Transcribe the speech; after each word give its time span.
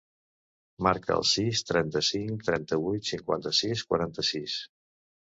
Marca 0.87 1.13
el 1.17 1.25
sis, 1.33 1.61
trenta-cinc, 1.73 2.33
trenta-vuit, 2.49 3.09
cinquanta-sis, 3.13 3.89
quaranta-sis. 3.93 4.63